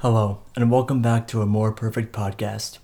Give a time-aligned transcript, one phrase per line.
[0.00, 2.78] Hello, and welcome back to a more perfect podcast.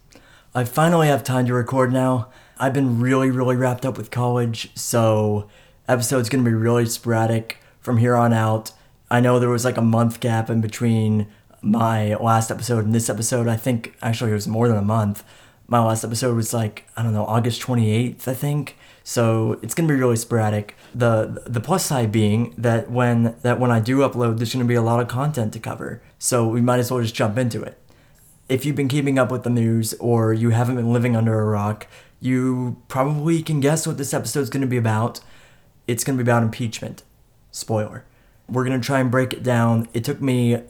[0.55, 2.29] I finally have time to record now.
[2.59, 5.49] I've been really, really wrapped up with college, so
[5.89, 8.73] episode's gonna be really sporadic from here on out.
[9.11, 11.29] I know there was like a month gap in between
[11.63, 13.49] my last episode and this episode.
[13.49, 15.25] I think actually it was more than a month.
[15.69, 18.77] My last episode was like, I don't know, August 28th, I think.
[19.09, 20.75] So it's gonna be really sporadic.
[20.93, 24.75] The the plus side being that when that when I do upload, there's gonna be
[24.75, 26.03] a lot of content to cover.
[26.19, 27.79] So we might as well just jump into it.
[28.49, 31.45] If you've been keeping up with the news or you haven't been living under a
[31.45, 31.87] rock,
[32.19, 35.21] you probably can guess what this episode's gonna be about.
[35.87, 37.05] It's gonna be about impeachment.
[37.53, 38.05] Spoiler.
[38.49, 39.87] We're gonna try and break it down.
[39.95, 40.63] It took me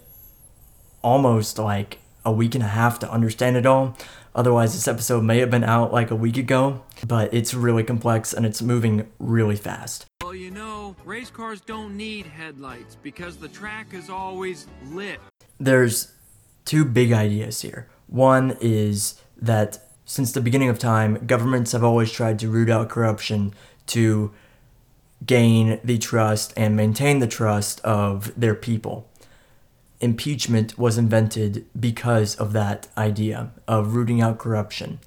[1.01, 3.97] almost like a week and a half to understand it all.
[4.35, 8.35] Otherwise, this episode may have been out like a week ago, but it's really complex
[8.35, 10.05] and it's moving really fast.
[10.23, 15.21] Well, you know, race cars don't need headlights because the track is always lit.
[15.59, 16.13] There's
[16.67, 17.89] two big ideas here.
[18.09, 22.89] One is that since the beginning of time, governments have always tried to root out
[22.89, 23.55] corruption
[23.87, 24.33] to
[25.25, 29.09] gain the trust and maintain the trust of their people
[30.01, 34.99] impeachment was invented because of that idea of rooting out corruption.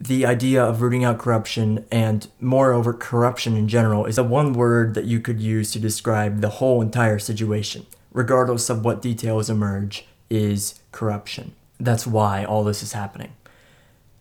[0.00, 4.94] The idea of rooting out corruption and, moreover, corruption in general is the one word
[4.94, 10.06] that you could use to describe the whole entire situation, regardless of what details emerge,
[10.30, 11.52] is corruption.
[11.78, 13.32] That's why all this is happening.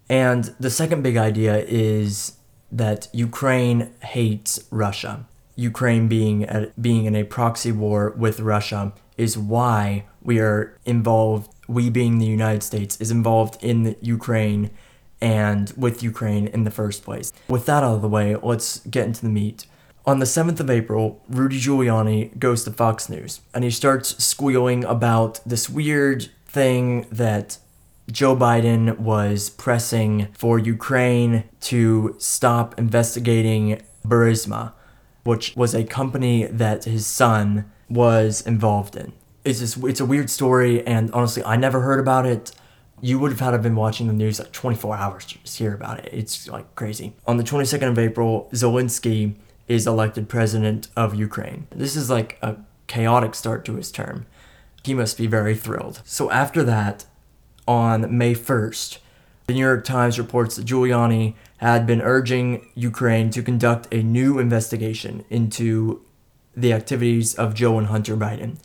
[0.09, 2.33] And the second big idea is
[2.71, 5.25] that Ukraine hates Russia.
[5.55, 11.53] Ukraine being at, being in a proxy war with Russia is why we are involved,
[11.67, 14.71] we being the United States, is involved in Ukraine
[15.21, 17.33] and with Ukraine in the first place.
[17.49, 19.65] With that out of the way, let's get into the meat.
[20.05, 24.85] On the 7th of April, Rudy Giuliani goes to Fox News and he starts squealing
[24.85, 27.57] about this weird thing that
[28.09, 34.71] Joe Biden was pressing for Ukraine to stop investigating Burisma,
[35.23, 39.13] which was a company that his son was involved in.
[39.43, 42.51] It's just it's a weird story, and honestly, I never heard about it.
[43.01, 45.73] You would have had to been watching the news like 24 hours to just hear
[45.73, 46.09] about it.
[46.11, 47.13] It's like crazy.
[47.25, 49.35] On the 22nd of April, Zelensky
[49.69, 51.67] is elected president of Ukraine.
[51.69, 52.57] This is like a
[52.87, 54.25] chaotic start to his term.
[54.83, 56.01] He must be very thrilled.
[56.03, 57.05] So after that,
[57.67, 58.97] on May 1st,
[59.47, 64.39] the New York Times reports that Giuliani had been urging Ukraine to conduct a new
[64.39, 66.01] investigation into
[66.61, 68.57] the activities of Joe and Hunter Biden.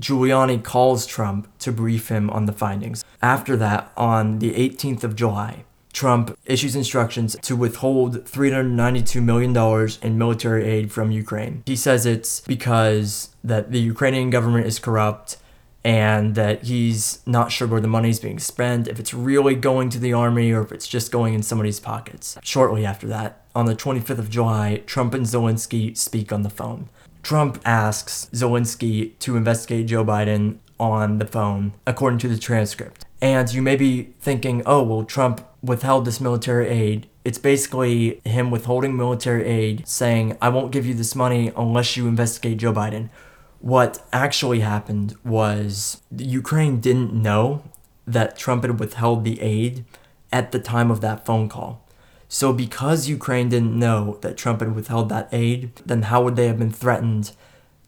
[0.00, 3.04] Giuliani calls Trump to brief him on the findings.
[3.22, 10.18] After that, on the 18th of July, Trump issues instructions to withhold $392 million in
[10.18, 11.62] military aid from Ukraine.
[11.66, 15.36] He says it's because that the Ukrainian government is corrupt
[15.84, 19.98] and that he's not sure where the money's being spent, if it's really going to
[19.98, 22.38] the army or if it's just going in somebody's pockets.
[22.42, 26.88] Shortly after that, on the 25th of July, Trump and Zelensky speak on the phone.
[27.24, 33.06] Trump asks Zelensky to investigate Joe Biden on the phone, according to the transcript.
[33.22, 37.08] And you may be thinking, oh, well, Trump withheld this military aid.
[37.24, 42.06] It's basically him withholding military aid, saying, I won't give you this money unless you
[42.06, 43.08] investigate Joe Biden.
[43.60, 47.64] What actually happened was Ukraine didn't know
[48.06, 49.86] that Trump had withheld the aid
[50.30, 51.83] at the time of that phone call.
[52.34, 56.48] So, because Ukraine didn't know that Trump had withheld that aid, then how would they
[56.48, 57.30] have been threatened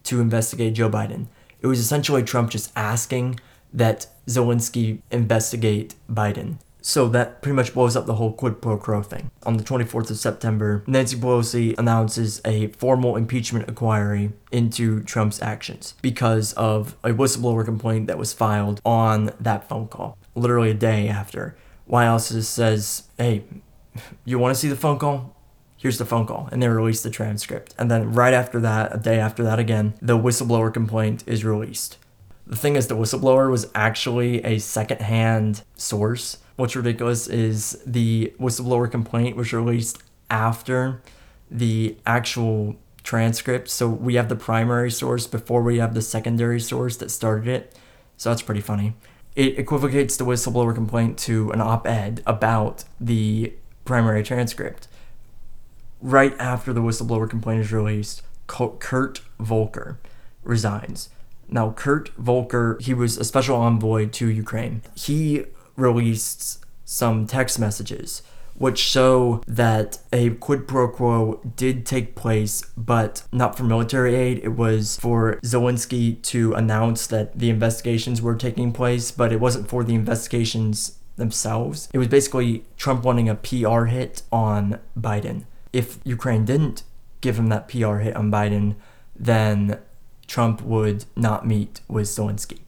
[0.03, 1.27] to investigate Joe Biden?
[1.59, 3.41] It was essentially Trump just asking
[3.73, 6.59] that Zelensky investigate Biden.
[6.79, 9.31] So that pretty much blows up the whole quid pro quo thing.
[9.43, 15.95] On the 24th of September, Nancy Pelosi announces a formal impeachment inquiry into Trump's actions
[16.01, 21.09] because of a whistleblower complaint that was filed on that phone call, literally a day
[21.09, 21.57] after.
[21.91, 23.43] House says, hey,
[24.25, 25.35] you want to see the phone call?
[25.77, 26.49] Here's the phone call.
[26.51, 27.75] And they release the transcript.
[27.77, 31.97] And then right after that, a day after that again, the whistleblower complaint is released.
[32.47, 36.37] The thing is, the whistleblower was actually a secondhand source.
[36.55, 41.01] What's ridiculous is the whistleblower complaint was released after
[41.51, 43.69] the actual transcript.
[43.69, 47.77] So we have the primary source before we have the secondary source that started it.
[48.17, 48.95] So that's pretty funny.
[49.35, 53.53] It equivocates the whistleblower complaint to an op ed about the
[53.87, 54.87] primary transcript.
[55.99, 59.99] Right after the whistleblower complaint is released, Kurt Volker
[60.43, 61.09] resigns.
[61.49, 64.81] Now, Kurt Volker, he was a special envoy to Ukraine.
[64.95, 65.45] He
[65.75, 68.21] released some text messages
[68.57, 74.39] which show that a quid pro quo did take place, but not for military aid.
[74.43, 79.69] It was for Zelensky to announce that the investigations were taking place, but it wasn't
[79.69, 81.89] for the investigations themselves.
[81.93, 85.43] It was basically Trump wanting a PR hit on Biden.
[85.73, 86.83] If Ukraine didn't
[87.21, 88.75] give him that PR hit on Biden,
[89.15, 89.79] then
[90.27, 92.59] Trump would not meet with Zelensky.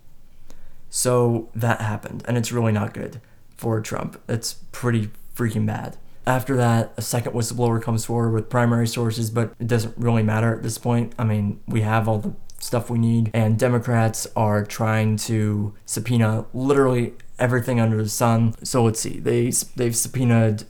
[0.90, 3.22] So that happened, and it's really not good
[3.56, 4.20] for Trump.
[4.28, 5.98] It's pretty freaking bad.
[6.26, 10.54] After that, a second whistleblower comes forward with primary sources, but it doesn't really matter
[10.56, 11.14] at this point.
[11.18, 16.46] I mean, we have all the stuff we need, and Democrats are trying to subpoena
[16.54, 18.54] literally everything under the sun.
[18.64, 20.64] So let's see, they they've subpoenaed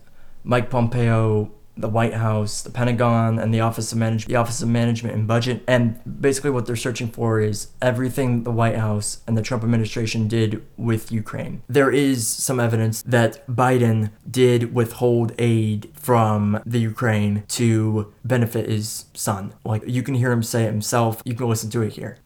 [0.44, 4.68] Mike Pompeo, the White House, the Pentagon, and the Office of Manage- the Office of
[4.68, 5.64] Management and Budget.
[5.68, 10.28] And basically, what they're searching for is everything the White House and the Trump administration
[10.28, 11.62] did with Ukraine.
[11.70, 19.06] There is some evidence that Biden did withhold aid from the Ukraine to benefit his
[19.14, 19.54] son.
[19.64, 21.22] Like you can hear him say it himself.
[21.24, 22.18] You can listen to it here.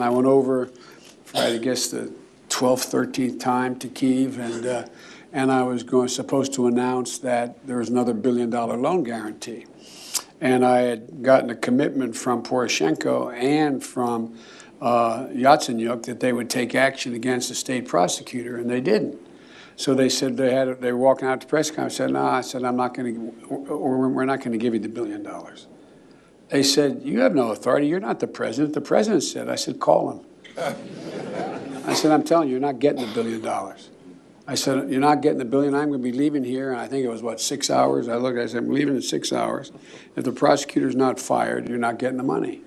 [0.00, 0.70] I went over,
[1.34, 2.12] I guess, the
[2.52, 4.86] 12th, 13th time to Kiev, and uh,
[5.32, 9.64] and I was going supposed to announce that there was another billion dollar loan guarantee.
[10.42, 14.36] And I had gotten a commitment from Poroshenko and from
[14.82, 19.18] uh, Yatsenyuk that they would take action against the state prosecutor, and they didn't.
[19.76, 21.94] So they said they had they were walking out to press conference.
[21.94, 24.80] I said, "No," I said, "I'm not going to, we're not going to give you
[24.80, 25.68] the billion dollars."
[26.50, 27.86] They said, "You have no authority.
[27.86, 30.20] You're not the president." The president said, "I said, call him."
[31.84, 33.90] I said, "I'm telling you, you're not getting the billion dollars."
[34.46, 35.74] I said, You're not getting the billion.
[35.74, 36.72] I'm going to be leaving here.
[36.72, 38.08] And I think it was, what, six hours?
[38.08, 39.70] I looked, I said, I'm leaving in six hours.
[40.16, 42.60] If the prosecutor's not fired, you're not getting the money.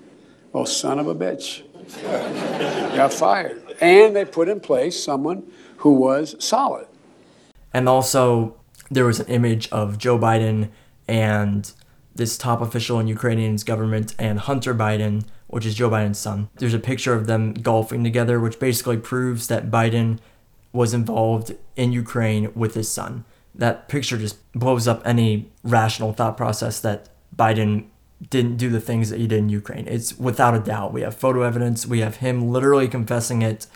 [0.54, 1.64] Well, son of a bitch.
[2.96, 3.62] got fired.
[3.82, 6.88] And they put in place someone who was solid.
[7.74, 8.56] And also,
[8.90, 10.70] there was an image of Joe Biden
[11.08, 11.72] and
[12.16, 16.50] this top official in Ukrainian's government and Hunter Biden, which is Joe Biden's son.
[16.56, 20.20] There's a picture of them golfing together, which basically proves that Biden
[20.74, 23.26] was involved in Ukraine with his son.
[23.54, 27.86] That picture just blows up any rational thought process that Biden
[28.30, 29.88] didn't do the things that he did in Ukraine.
[29.88, 30.94] It's without a doubt.
[30.94, 33.68] We have photo evidence, we have him literally confessing it.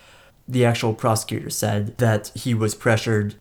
[0.48, 3.36] The actual prosecutor said that he was pressured.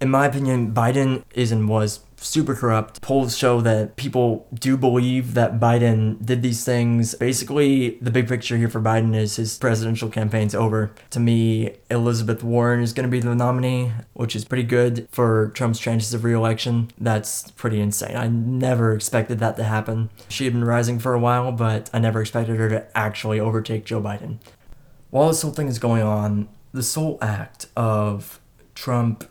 [0.00, 3.02] In my opinion, Biden is and was super corrupt.
[3.02, 7.14] Polls show that people do believe that Biden did these things.
[7.14, 10.90] Basically, the big picture here for Biden is his presidential campaign's over.
[11.10, 15.50] To me, Elizabeth Warren is going to be the nominee, which is pretty good for
[15.54, 16.90] Trump's chances of reelection.
[16.98, 18.16] That's pretty insane.
[18.16, 20.10] I never expected that to happen.
[20.28, 23.84] She had been rising for a while, but I never expected her to actually overtake
[23.84, 24.38] Joe Biden.
[25.10, 28.40] While this whole thing is going on, the sole act of
[28.74, 29.30] Trump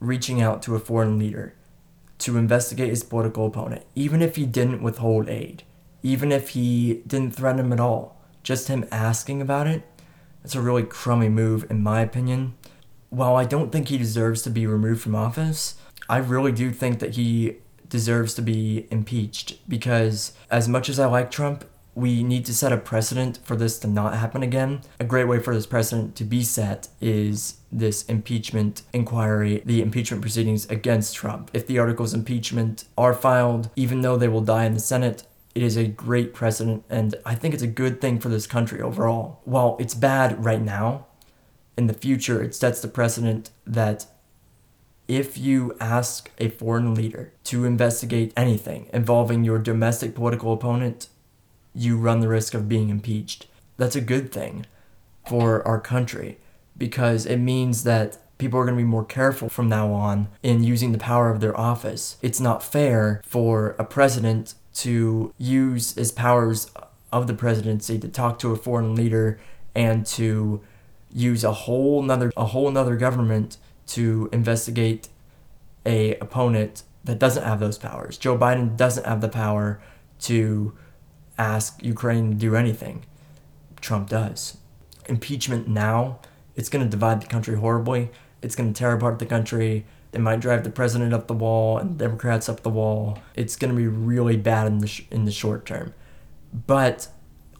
[0.00, 1.54] reaching out to a foreign leader
[2.18, 5.62] to investigate his political opponent, even if he didn't withhold aid,
[6.02, 8.20] even if he didn't threaten him at all.
[8.42, 9.82] Just him asking about it,
[10.42, 12.54] that's a really crummy move, in my opinion.
[13.10, 15.74] While I don't think he deserves to be removed from office,
[16.08, 17.56] I really do think that he
[17.88, 21.64] deserves to be impeached because, as much as I like Trump,
[21.96, 24.82] we need to set a precedent for this to not happen again.
[25.00, 30.20] A great way for this precedent to be set is this impeachment inquiry, the impeachment
[30.20, 31.50] proceedings against Trump.
[31.54, 35.62] If the articles impeachment are filed, even though they will die in the Senate, it
[35.62, 39.40] is a great precedent, and I think it's a good thing for this country overall.
[39.44, 41.06] While it's bad right now,
[41.78, 44.04] in the future, it sets the precedent that
[45.08, 51.08] if you ask a foreign leader to investigate anything involving your domestic political opponent,
[51.76, 53.46] you run the risk of being impeached.
[53.76, 54.66] That's a good thing
[55.28, 56.38] for our country
[56.76, 60.62] because it means that people are going to be more careful from now on in
[60.62, 62.16] using the power of their office.
[62.22, 66.70] It's not fair for a president to use his powers
[67.12, 69.38] of the presidency to talk to a foreign leader
[69.74, 70.60] and to
[71.12, 73.56] use a whole nother a whole nother government
[73.86, 75.08] to investigate
[75.86, 78.18] a opponent that doesn't have those powers.
[78.18, 79.80] Joe Biden doesn't have the power
[80.20, 80.76] to
[81.38, 83.04] ask Ukraine to do anything.
[83.80, 84.58] Trump does.
[85.08, 86.18] Impeachment now,
[86.54, 88.10] it's going to divide the country horribly.
[88.42, 89.86] It's going to tear apart the country.
[90.12, 93.18] It might drive the president up the wall and Democrats up the wall.
[93.34, 95.94] It's going to be really bad in the sh- in the short term.
[96.66, 97.08] But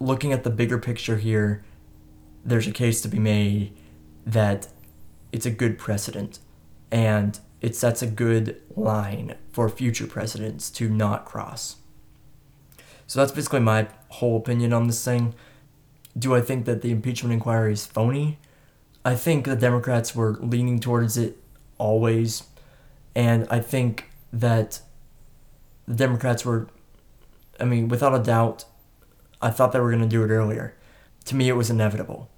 [0.01, 1.65] looking at the bigger picture here,
[2.45, 3.77] there's a case to be made
[4.25, 4.69] that
[5.33, 6.39] it's a good precedent
[6.91, 11.77] and it sets a good line for future presidents to not cross.
[13.07, 15.35] So that's basically my whole opinion on this thing.
[16.19, 18.39] Do I think that the impeachment inquiry is phony?
[19.05, 21.37] I think the Democrats were leaning towards it
[21.79, 22.43] always.
[23.15, 24.81] And I think that
[25.87, 26.69] the Democrats were,
[27.61, 28.65] I mean, without a doubt,
[29.41, 30.75] I thought they were going to do it earlier.
[31.27, 32.29] To me, it was inevitable.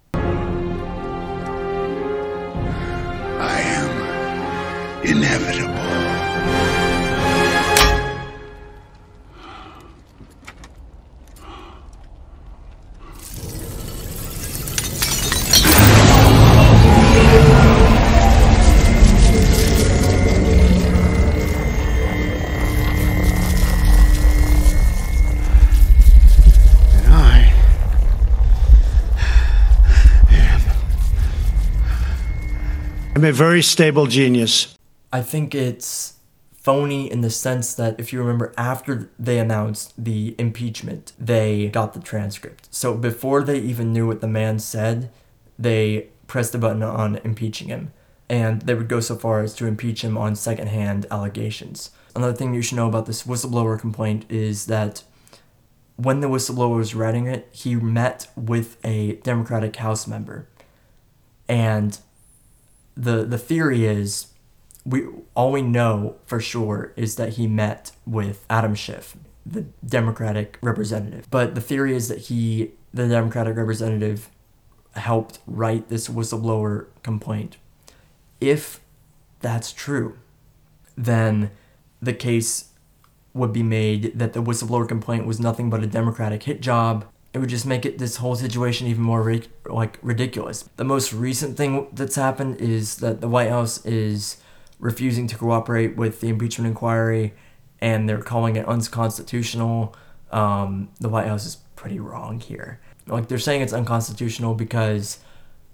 [3.41, 3.91] I am
[5.03, 6.88] inevitable.
[33.19, 34.79] I'm a very stable genius.
[35.13, 36.19] I think it's
[36.53, 41.95] phony in the sense that if you remember after they announced the impeachment, they got
[41.95, 42.69] the transcript.
[42.73, 45.11] So before they even knew what the man said,
[45.59, 47.93] they pressed the button on impeaching him.
[48.29, 51.91] And they would go so far as to impeach him on secondhand allegations.
[52.15, 55.03] Another thing you should know about this whistleblower complaint is that
[55.97, 60.47] when the whistleblower was writing it, he met with a Democratic House member.
[61.49, 61.99] And
[62.99, 64.27] the the theory is
[64.85, 70.59] we all we know for sure is that he met with Adam Schiff, the Democratic
[70.61, 71.31] representative.
[71.31, 74.29] But the theory is that he, the Democratic representative,
[74.95, 77.57] helped write this whistleblower complaint.
[78.41, 78.81] If
[79.41, 80.19] that's true,
[80.97, 81.51] then
[82.03, 82.71] the case
[83.35, 87.05] would be made that the whistleblower complaint was nothing but a Democratic hit job.
[87.35, 90.69] It would just make it this whole situation even more ri- like ridiculous.
[90.77, 94.39] The most recent thing that's happened is that the White House is
[94.79, 97.35] refusing to cooperate with the impeachment inquiry,
[97.81, 99.95] and they're calling it unconstitutional.
[100.31, 102.81] Um, the White House is pretty wrong here.
[103.07, 105.19] Like they're saying it's unconstitutional because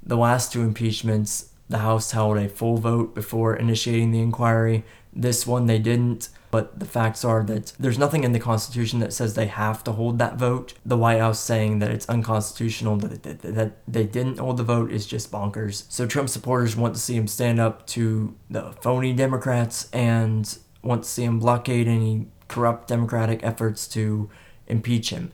[0.02, 4.84] the last two impeachments, the House held a full vote before initiating the inquiry.
[5.16, 9.12] This one they didn't, but the facts are that there's nothing in the Constitution that
[9.12, 10.74] says they have to hold that vote.
[10.84, 14.90] The White House saying that it's unconstitutional that, that, that they didn't hold the vote
[14.90, 15.84] is just bonkers.
[15.88, 21.04] So Trump supporters want to see him stand up to the phony Democrats and want
[21.04, 24.30] to see him blockade any corrupt Democratic efforts to
[24.66, 25.32] impeach him.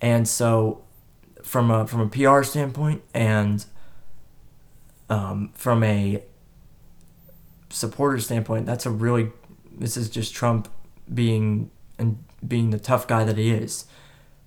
[0.00, 0.84] And so
[1.42, 3.64] from a from a PR standpoint and
[5.08, 6.22] um, from a
[7.74, 9.30] supporter standpoint, that's a really
[9.76, 10.68] this is just Trump
[11.12, 13.86] being and being the tough guy that he is.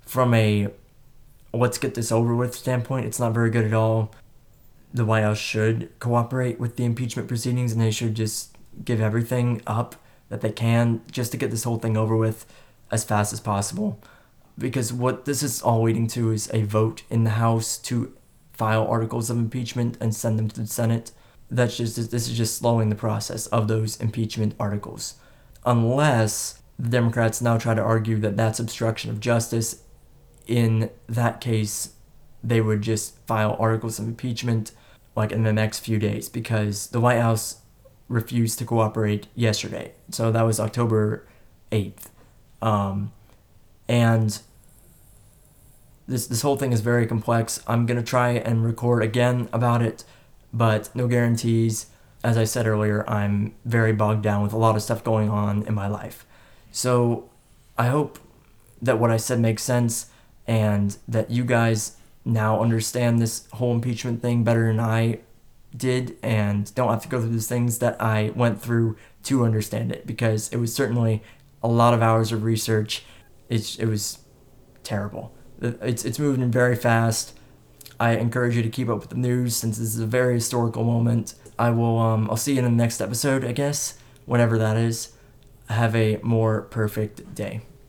[0.01, 0.69] From a
[1.53, 4.13] let's get this over with standpoint, it's not very good at all.
[4.93, 8.55] The White House should cooperate with the impeachment proceedings and they should just
[8.85, 9.95] give everything up
[10.29, 12.45] that they can just to get this whole thing over with
[12.91, 13.99] as fast as possible.
[14.57, 18.13] Because what this is all leading to is a vote in the House to
[18.53, 21.11] file articles of impeachment and send them to the Senate.
[21.49, 25.15] That's just this is just slowing the process of those impeachment articles.
[25.65, 29.83] Unless the Democrats now try to argue that that's obstruction of justice,
[30.45, 31.93] in that case,
[32.43, 34.71] they would just file articles of impeachment
[35.15, 37.61] like in the next few days because the White House
[38.07, 39.91] refused to cooperate yesterday.
[40.11, 41.25] So that was October
[41.71, 42.07] 8th.
[42.61, 43.11] Um,
[43.87, 44.39] and
[46.07, 47.61] this this whole thing is very complex.
[47.67, 50.03] I'm gonna try and record again about it,
[50.53, 51.87] but no guarantees.
[52.23, 55.63] As I said earlier, I'm very bogged down with a lot of stuff going on
[55.63, 56.25] in my life.
[56.71, 57.29] So
[57.77, 58.19] I hope
[58.81, 60.07] that what I said makes sense
[60.47, 65.19] and that you guys now understand this whole impeachment thing better than I
[65.75, 69.91] did and don't have to go through these things that I went through to understand
[69.91, 71.21] it because it was certainly
[71.61, 73.03] a lot of hours of research.
[73.49, 74.19] It's, it was
[74.83, 75.33] terrible.
[75.61, 77.37] It's, it's moving very fast.
[77.99, 80.83] I encourage you to keep up with the news since this is a very historical
[80.83, 81.33] moment.
[81.57, 85.13] I will um I'll see you in the next episode, I guess, whenever that is.
[85.69, 87.61] Have a more perfect day.